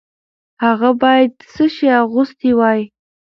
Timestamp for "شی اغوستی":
1.75-2.51